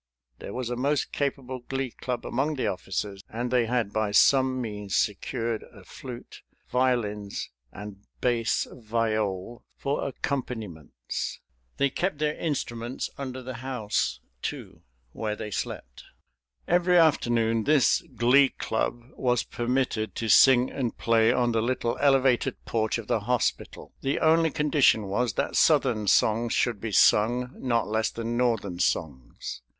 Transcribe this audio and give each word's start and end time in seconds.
There 0.39 0.51
was 0.55 0.71
a 0.71 0.75
most 0.75 1.11
capable 1.11 1.59
Glee 1.69 1.91
Club 1.91 2.25
among 2.25 2.55
the 2.55 2.65
officers, 2.65 3.21
and 3.29 3.51
they 3.51 3.67
had 3.67 3.93
by 3.93 4.09
some 4.09 4.59
means 4.59 4.95
secured 4.95 5.61
a 5.71 5.83
flute, 5.85 6.41
violins, 6.71 7.51
and 7.71 7.97
bass 8.19 8.65
viol 8.71 9.63
for 9.77 10.07
accompaniments. 10.07 11.39
They 11.77 11.91
kept 11.91 12.17
their 12.17 12.35
instruments 12.35 13.11
under 13.19 13.43
the 13.43 13.57
house, 13.57 14.19
too, 14.41 14.81
where 15.11 15.35
they 15.35 15.51
slept. 15.51 16.05
Every 16.67 16.97
afternoon 16.97 17.65
this 17.65 18.01
Glee 18.15 18.49
Club 18.49 19.03
was 19.15 19.43
permitted 19.43 20.15
to 20.15 20.29
sing 20.29 20.71
and 20.71 20.97
play 20.97 21.31
on 21.31 21.51
the 21.51 21.61
little 21.61 21.95
elevated 22.01 22.55
porch 22.65 22.97
of 22.97 23.05
the 23.05 23.19
hospital. 23.19 23.93
The 24.01 24.17
only 24.17 24.49
condition 24.49 25.03
was 25.05 25.33
that 25.33 25.55
Southern 25.55 26.07
songs 26.07 26.53
should 26.53 26.81
be 26.81 26.91
sung, 26.91 27.51
not 27.55 27.87
less 27.87 28.09
than 28.09 28.35
Northern 28.35 28.79
songs. 28.79 29.61